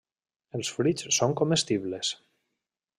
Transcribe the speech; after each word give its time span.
Els 0.59 0.71
fruits 0.77 1.07
són 1.19 1.37
comestibles. 1.43 2.15